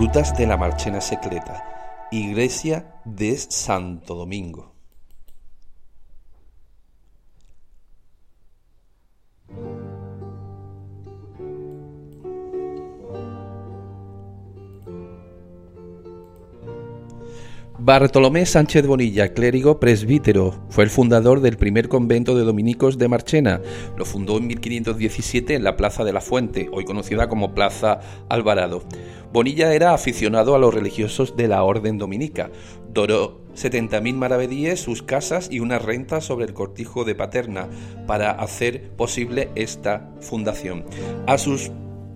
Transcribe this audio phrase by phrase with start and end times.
[0.00, 4.69] Rutas de la Marchena Secreta, Iglesia de Santo Domingo.
[17.82, 23.62] Bartolomé Sánchez Bonilla, clérigo presbítero, fue el fundador del primer convento de dominicos de Marchena.
[23.96, 28.82] Lo fundó en 1517 en la Plaza de la Fuente, hoy conocida como Plaza Alvarado.
[29.32, 32.50] Bonilla era aficionado a los religiosos de la Orden Dominica.
[32.92, 37.70] Doró 70.000 maravedíes, sus casas y una renta sobre el cortijo de Paterna
[38.06, 40.84] para hacer posible esta fundación.
[41.26, 41.70] A sus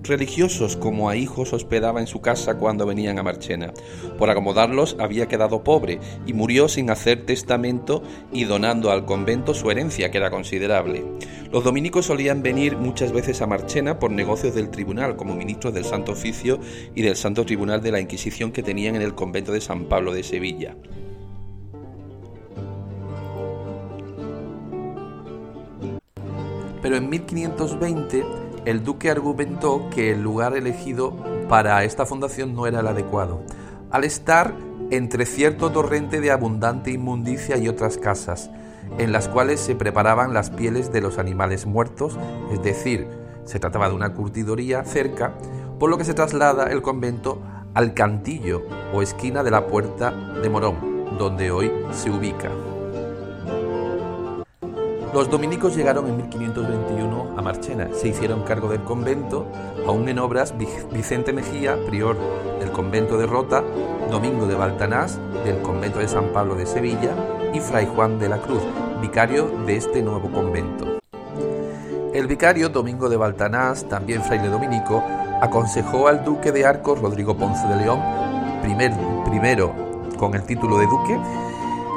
[0.09, 3.73] religiosos como a hijos hospedaba en su casa cuando venían a Marchena.
[4.19, 9.71] Por acomodarlos había quedado pobre y murió sin hacer testamento y donando al convento su
[9.71, 11.05] herencia, que era considerable.
[11.51, 15.85] Los dominicos solían venir muchas veces a Marchena por negocios del tribunal, como ministros del
[15.85, 16.59] Santo Oficio
[16.95, 20.13] y del Santo Tribunal de la Inquisición que tenían en el convento de San Pablo
[20.13, 20.77] de Sevilla.
[26.83, 31.15] Pero en 1520 el duque argumentó que el lugar elegido
[31.49, 33.43] para esta fundación no era el adecuado,
[33.91, 34.55] al estar
[34.91, 38.51] entre cierto torrente de abundante inmundicia y otras casas,
[38.99, 42.19] en las cuales se preparaban las pieles de los animales muertos,
[42.53, 43.09] es decir,
[43.45, 45.33] se trataba de una curtidoría cerca,
[45.79, 47.43] por lo que se traslada el convento
[47.75, 48.63] al cantillo
[48.93, 52.51] o esquina de la puerta de Morón, donde hoy se ubica.
[55.15, 59.47] Los dominicos llegaron en 1521 a Marchena, se hicieron cargo del convento,
[59.87, 60.53] aún en obras
[60.93, 62.17] Vicente Mejía, prior
[62.59, 63.63] del convento de Rota,
[64.11, 67.15] Domingo de Baltanás, del convento de San Pablo de Sevilla,
[67.53, 68.61] y Fray Juan de la Cruz,
[69.01, 70.99] vicario de este nuevo convento.
[72.13, 75.05] El vicario Domingo de Baltanás, también fraile dominico,
[75.41, 78.01] aconsejó al duque de Arcos, Rodrigo Ponce de León,
[78.63, 78.91] primer,
[79.25, 79.73] primero
[80.19, 81.17] con el título de duque,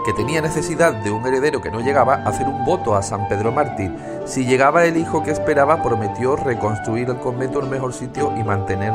[0.08, 3.52] que tenía necesidad de un heredero que no llegaba, hacer un voto a San Pedro
[3.52, 3.94] Mártir.
[4.24, 8.42] Si llegaba el hijo que esperaba, prometió reconstruir el convento en un mejor sitio y
[8.42, 8.94] mantener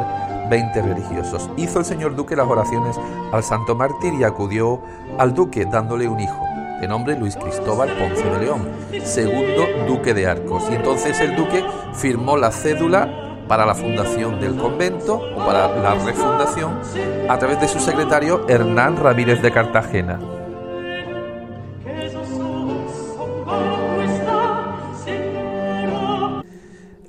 [0.48, 1.50] 20 religiosos.
[1.58, 2.98] Hizo el señor duque las oraciones
[3.30, 4.80] al santo mártir y acudió
[5.18, 6.46] al duque dándole un hijo,
[6.80, 8.70] de nombre Luis Cristóbal Ponce de León,
[9.04, 10.64] segundo duque de Arcos.
[10.70, 11.62] Y entonces el duque
[11.92, 16.80] firmó la cédula para la fundación del convento o para la refundación
[17.28, 20.18] a través de su secretario Hernán Ramírez de Cartagena.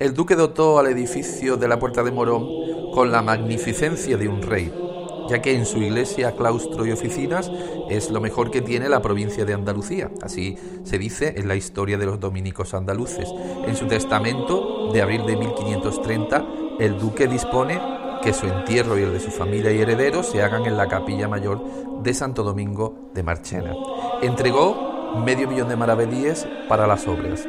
[0.04, 2.46] El duque dotó al edificio de la Puerta de Morón
[2.92, 4.70] con la magnificencia de un rey,
[5.30, 7.50] ya que en su iglesia, claustro y oficinas
[7.88, 10.10] es lo mejor que tiene la provincia de Andalucía.
[10.20, 13.30] Así se dice en la historia de los dominicos andaluces.
[13.66, 16.46] En su testamento de abril de 1530,
[16.80, 17.80] el duque dispone
[18.22, 21.28] que su entierro y el de su familia y herederos se hagan en la capilla
[21.28, 21.64] mayor
[22.02, 23.72] de Santo Domingo de Marchena.
[24.20, 27.48] Entregó medio millón de maravedíes para las obras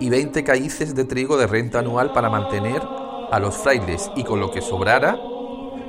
[0.00, 2.82] y 20 caíces de trigo de renta anual para mantener
[3.30, 5.20] a los frailes y con lo que sobrara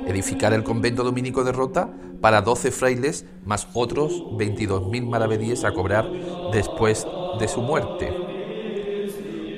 [0.06, 1.90] edificar el convento dominico de Rota
[2.20, 6.08] para 12 frailes más otros 22.000 maravedíes a cobrar
[6.52, 7.06] después
[7.40, 8.14] de su muerte.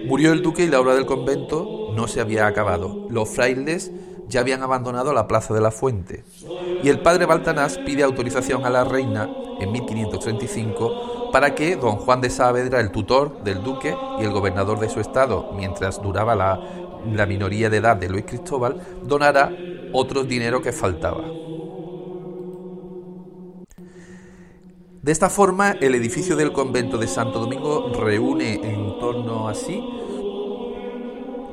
[0.07, 3.07] Murió el duque y la obra del convento no se había acabado.
[3.11, 3.91] Los frailes
[4.29, 6.25] ya habían abandonado la plaza de la fuente.
[6.83, 12.21] Y el padre Baltanás pide autorización a la reina en 1535 para que don Juan
[12.21, 16.61] de Saavedra, el tutor del duque y el gobernador de su estado, mientras duraba la,
[17.13, 19.51] la minoría de edad de Luis Cristóbal, donara
[19.93, 21.25] otro dinero que faltaba.
[25.03, 29.85] De esta forma, el edificio del convento de Santo Domingo reúne en torno a sí,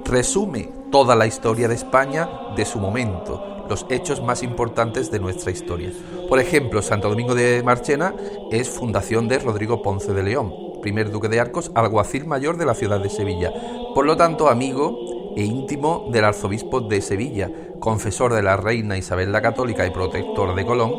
[0.05, 5.49] resume toda la historia de España de su momento, los hechos más importantes de nuestra
[5.49, 5.91] historia.
[6.27, 8.13] Por ejemplo, Santo Domingo de Marchena
[8.51, 12.75] es fundación de Rodrigo Ponce de León, primer duque de Arcos, alguacil mayor de la
[12.75, 13.53] ciudad de Sevilla,
[13.95, 17.49] por lo tanto amigo e íntimo del arzobispo de Sevilla,
[17.79, 20.95] confesor de la reina Isabel la Católica y protector de Colón,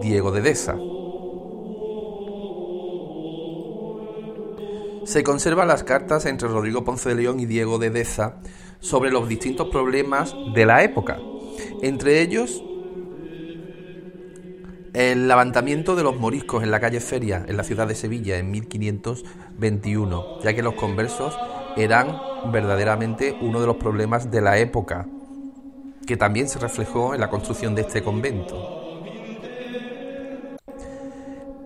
[0.00, 0.76] Diego de Deza.
[5.04, 8.36] Se conservan las cartas entre Rodrigo Ponce de León y Diego de Deza
[8.84, 11.18] sobre los distintos problemas de la época,
[11.80, 12.62] entre ellos,
[14.92, 18.50] el levantamiento de los moriscos en la calle Feria, en la ciudad de Sevilla, en
[18.50, 21.34] 1521, ya que los conversos
[21.78, 22.14] eran
[22.52, 25.08] verdaderamente uno de los problemas de la época,
[26.06, 29.00] que también se reflejó en la construcción de este convento.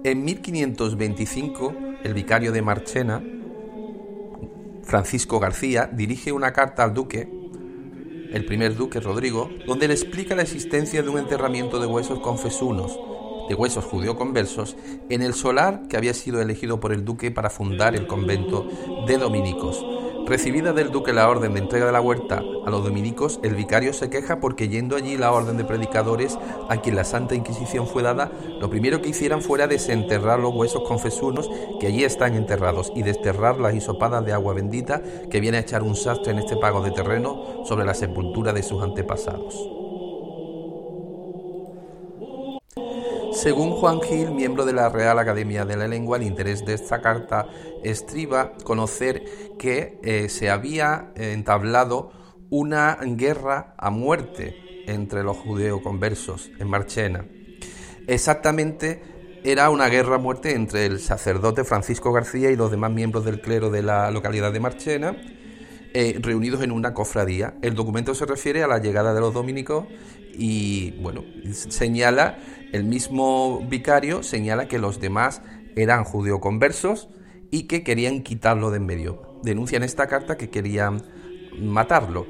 [0.05, 1.75] En 1525,
[2.05, 3.21] el vicario de Marchena,
[4.89, 7.29] Francisco García, dirige una carta al duque
[8.33, 12.99] el primer duque Rodrigo, donde le explica la existencia de un enterramiento de huesos confesunos,
[13.49, 14.77] de huesos judío-conversos,
[15.09, 18.67] en el solar que había sido elegido por el duque para fundar el convento
[19.07, 19.85] de dominicos.
[20.29, 23.95] Recibida del duque la orden de entrega de la huerta a los dominicos, el vicario
[23.95, 26.39] se queja porque yendo allí la orden de predicadores
[26.69, 28.31] a quien la Santa Inquisición fue dada,
[28.61, 31.49] lo primero que hicieran fuera desenterrar los huesos confesunos
[31.81, 35.83] que allí están enterrados y desterrar las hisopadas de agua bendita que viene a echar
[35.83, 39.78] un sastre en este pago de terreno sobre la sepultura de sus antepasados.
[43.43, 47.01] Según Juan Gil, miembro de la Real Academia de la Lengua, el interés de esta
[47.01, 47.47] carta
[47.85, 49.23] estriba conocer
[49.61, 52.11] que eh, se había entablado
[52.51, 54.57] una guerra a muerte
[54.89, 57.27] entre los judeo-conversos en Marchena.
[58.09, 59.03] Exactamente
[59.45, 63.41] era una guerra a muerte entre el sacerdote Francisco García y los demás miembros del
[63.41, 65.17] clero de la localidad de Marchena,
[65.95, 67.55] eh, reunidos en una cofradía.
[67.63, 69.87] El documento se refiere a la llegada de los dominicos
[70.35, 72.39] y, bueno, señala,
[72.73, 75.43] el mismo vicario señala que los demás
[75.77, 77.09] eran judeo-conversos
[77.51, 79.41] y que querían quitarlo de en medio.
[79.43, 81.03] Denuncian esta carta que querían
[81.59, 82.27] matarlo.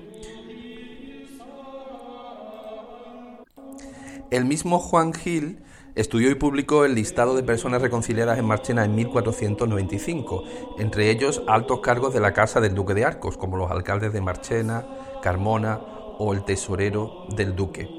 [4.30, 5.58] El mismo Juan Gil
[5.98, 10.44] estudió y publicó el listado de personas reconciliadas en Marchena en 1495,
[10.78, 14.20] entre ellos altos cargos de la casa del duque de Arcos, como los alcaldes de
[14.20, 14.86] Marchena,
[15.22, 15.80] Carmona
[16.18, 17.97] o el tesorero del duque.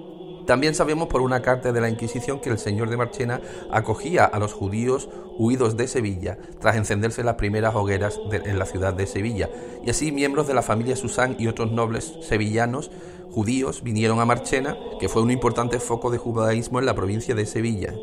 [0.50, 4.40] También sabemos por una carta de la Inquisición que el señor de Marchena acogía a
[4.40, 5.07] los judíos
[5.38, 9.48] huidos de Sevilla tras encenderse las primeras hogueras en la ciudad de Sevilla,
[9.86, 12.90] y así miembros de la familia Susán y otros nobles sevillanos
[13.30, 17.46] judíos vinieron a Marchena, que fue un importante foco de judaísmo en la provincia de
[17.46, 17.94] Sevilla,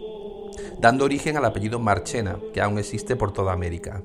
[0.78, 4.04] dando origen al apellido Marchena, que aún existe por toda América.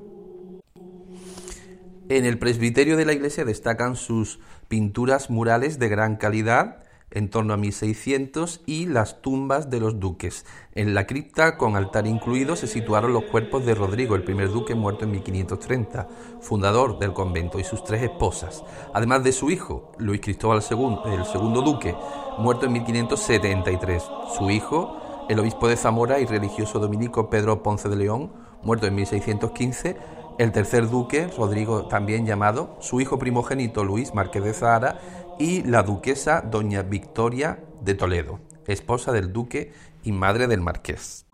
[2.08, 7.54] En el presbiterio de la iglesia destacan sus pinturas murales de gran calidad, en torno
[7.54, 10.44] a 1600 y las tumbas de los duques.
[10.74, 14.74] En la cripta, con altar incluido, se situaron los cuerpos de Rodrigo, el primer duque
[14.74, 16.08] muerto en 1530,
[16.40, 18.64] fundador del convento, y sus tres esposas,
[18.94, 21.94] además de su hijo, Luis Cristóbal II, el segundo duque,
[22.38, 24.02] muerto en 1573,
[24.36, 28.32] su hijo, el obispo de Zamora y religioso dominico Pedro Ponce de León,
[28.62, 29.96] muerto en 1615,
[30.38, 34.98] el tercer duque, Rodrigo también llamado, su hijo primogénito Luis Marqués de Zahara
[35.38, 41.26] y la duquesa doña Victoria de Toledo, esposa del duque y madre del marqués.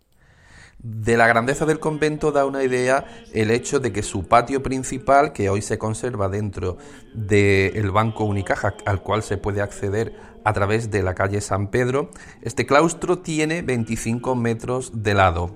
[0.81, 3.05] De la grandeza del convento da una idea
[3.35, 6.79] el hecho de que su patio principal, que hoy se conserva dentro
[7.15, 10.15] del Banco Unicaja, al cual se puede acceder
[10.45, 12.11] a través de la calle San Pedro,
[12.43, 15.51] este claustro tiene 25 metros de lado.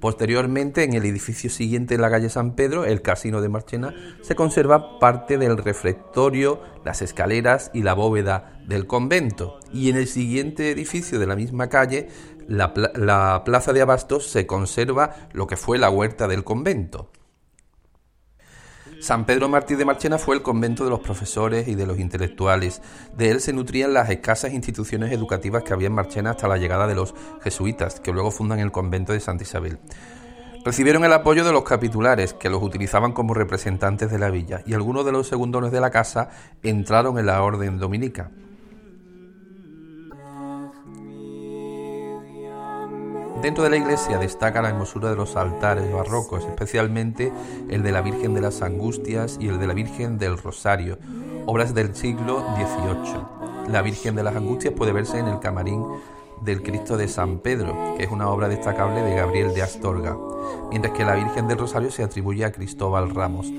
[0.00, 4.36] Posteriormente, en el edificio siguiente de la calle San Pedro, el Casino de Marchena, se
[4.36, 9.58] conserva parte del refectorio, las escaleras y la bóveda del convento.
[9.72, 12.08] Y en el siguiente edificio de la misma calle,
[12.46, 17.10] la, la Plaza de Abastos, se conserva lo que fue la huerta del convento.
[19.00, 22.82] San Pedro Martí de Marchena fue el convento de los profesores y de los intelectuales.
[23.16, 26.88] De él se nutrían las escasas instituciones educativas que había en Marchena hasta la llegada
[26.88, 29.78] de los jesuitas, que luego fundan el convento de Santa Isabel.
[30.64, 34.74] Recibieron el apoyo de los capitulares, que los utilizaban como representantes de la villa, y
[34.74, 36.30] algunos de los segundones de la casa
[36.64, 38.32] entraron en la orden dominica.
[43.42, 47.32] Dentro de la iglesia destaca la hermosura de los altares barrocos, especialmente
[47.70, 50.98] el de la Virgen de las Angustias y el de la Virgen del Rosario,
[51.46, 53.72] obras del siglo XVIII.
[53.72, 55.84] La Virgen de las Angustias puede verse en el camarín
[56.42, 60.16] del Cristo de San Pedro, que es una obra destacable de Gabriel de Astorga,
[60.70, 63.52] mientras que la Virgen del Rosario se atribuye a Cristóbal Ramos.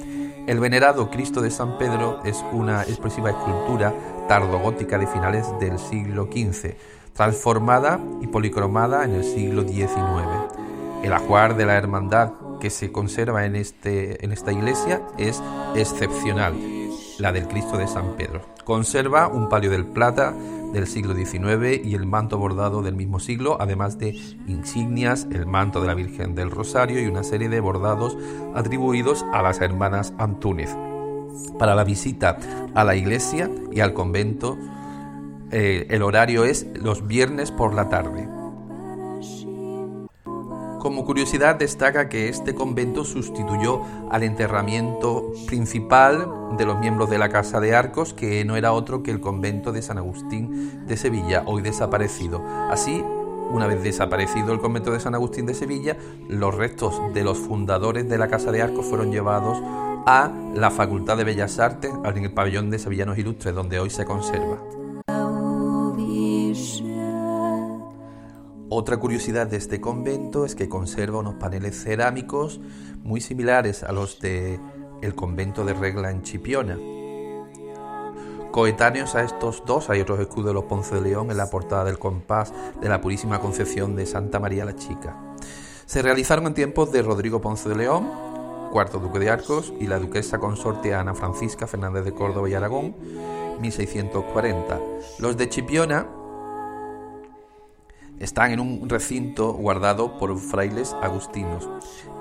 [0.45, 3.93] El venerado Cristo de San Pedro es una expresiva escultura
[4.27, 6.75] tardogótica de finales del siglo XV,
[7.13, 9.97] transformada y policromada en el siglo XIX.
[11.03, 15.41] El ajuar de la hermandad que se conserva en, este, en esta iglesia es
[15.75, 16.53] excepcional,
[17.17, 18.41] la del Cristo de San Pedro.
[18.65, 20.33] Conserva un palio del plata
[20.73, 24.09] del siglo XIX y el manto bordado del mismo siglo, además de
[24.47, 28.17] insignias, el manto de la Virgen del Rosario y una serie de bordados
[28.53, 30.75] atribuidos a las hermanas Antúnez.
[31.57, 32.37] Para la visita
[32.75, 34.57] a la iglesia y al convento
[35.51, 38.27] eh, el horario es los viernes por la tarde.
[40.79, 47.27] Como curiosidad destaca que este convento sustituyó al enterramiento principal de los miembros de la
[47.27, 51.43] Casa de Arcos, que no era otro que el convento de San Agustín de Sevilla,
[51.45, 52.41] hoy desaparecido.
[52.71, 53.03] Así,
[53.51, 55.97] una vez desaparecido el convento de San Agustín de Sevilla,
[56.29, 59.57] los restos de los fundadores de la Casa de Arcos fueron llevados
[60.05, 64.05] a la Facultad de Bellas Artes, en el pabellón de Sevillanos Ilustres, donde hoy se
[64.05, 64.78] conserva.
[68.71, 72.61] Otra curiosidad de este convento es que conserva unos paneles cerámicos
[73.03, 74.59] muy similares a los de
[75.01, 76.77] el convento de Regla en Chipiona.
[78.51, 81.83] Coetáneos a estos dos hay otros escudos de los Ponce de León en la portada
[81.85, 85.17] del compás de la Purísima Concepción de Santa María la Chica.
[85.87, 88.07] Se realizaron en tiempos de Rodrigo Ponce de León,
[88.71, 92.95] cuarto duque de Arcos, y la duquesa consorte Ana Francisca Fernández de Córdoba y Aragón,
[93.59, 94.79] 1640.
[95.17, 96.18] Los de Chipiona
[98.19, 101.69] están en un recinto guardado por frailes agustinos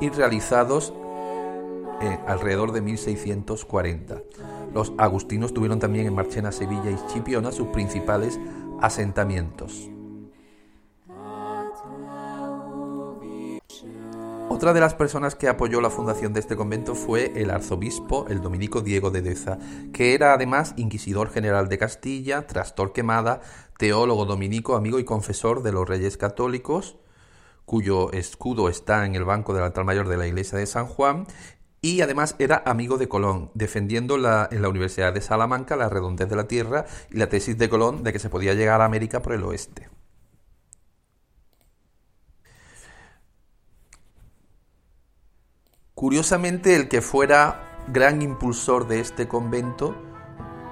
[0.00, 0.94] y realizados
[2.00, 4.22] eh, alrededor de 1640.
[4.72, 8.38] Los agustinos tuvieron también en Marchena, Sevilla y Chipiona sus principales
[8.80, 9.90] asentamientos.
[14.50, 18.40] Otra de las personas que apoyó la fundación de este convento fue el arzobispo, el
[18.40, 19.58] dominico Diego de Deza,
[19.92, 23.40] que era además inquisidor general de Castilla, tras Torquemada,
[23.76, 26.96] teólogo dominico, amigo y confesor de los reyes católicos,
[27.66, 31.26] cuyo escudo está en el banco del altar mayor de la iglesia de San Juan,
[31.82, 36.36] y además era amigo de Colón, defendiendo en la Universidad de Salamanca la redondez de
[36.36, 39.34] la tierra y la tesis de Colón de que se podía llegar a América por
[39.34, 39.88] el oeste.
[45.98, 49.96] Curiosamente, el que fuera gran impulsor de este convento,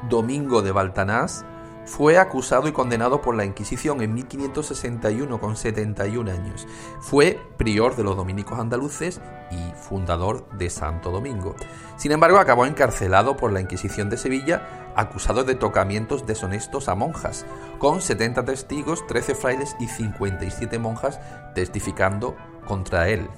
[0.08, 1.44] Domingo de Baltanás,
[1.84, 6.68] fue acusado y condenado por la Inquisición en 1561 con 71 años.
[7.00, 11.56] Fue prior de los dominicos andaluces y fundador de Santo Domingo.
[11.96, 17.46] Sin embargo, acabó encarcelado por la Inquisición de Sevilla, acusado de tocamientos deshonestos a monjas,
[17.80, 21.18] con 70 testigos, 13 frailes y 57 monjas
[21.52, 23.28] testificando contra él.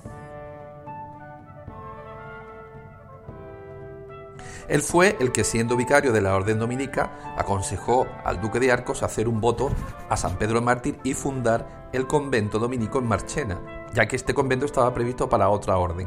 [4.69, 9.03] Él fue el que, siendo vicario de la Orden Dominica, aconsejó al duque de Arcos
[9.03, 9.71] hacer un voto
[10.11, 14.67] a San Pedro Mártir y fundar el convento dominico en Marchena, ya que este convento
[14.67, 16.07] estaba previsto para otra orden.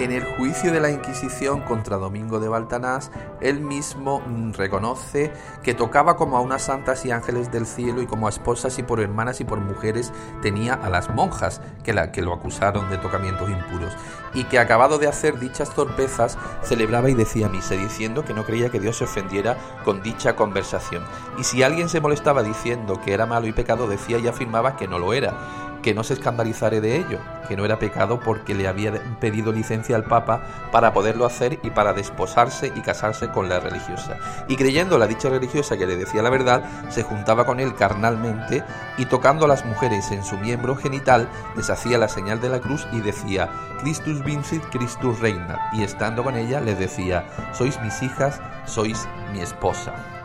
[0.00, 3.10] En el juicio de la Inquisición contra Domingo de Baltanás,
[3.42, 5.30] él mismo mm, reconoce
[5.62, 8.82] que tocaba como a unas santas y ángeles del cielo y como a esposas y
[8.82, 12.96] por hermanas y por mujeres tenía a las monjas que, la, que lo acusaron de
[12.96, 13.92] tocamientos impuros
[14.32, 18.70] y que acabado de hacer dichas torpezas celebraba y decía misa diciendo que no creía
[18.70, 21.04] que Dios se ofendiera con dicha conversación.
[21.38, 24.88] Y si alguien se molestaba diciendo que era malo y pecado, decía y afirmaba que
[24.88, 27.18] no lo era que no se escandalizare de ello,
[27.48, 31.70] que no era pecado porque le había pedido licencia al Papa para poderlo hacer y
[31.70, 34.16] para desposarse y casarse con la religiosa.
[34.48, 38.64] Y creyendo la dicha religiosa que le decía la verdad, se juntaba con él carnalmente
[38.98, 42.60] y tocando a las mujeres en su miembro genital, les hacía la señal de la
[42.60, 43.48] cruz y decía,
[43.80, 45.70] Christus vincit, Christus reina.
[45.72, 50.19] Y estando con ella les decía, sois mis hijas, sois mi esposa.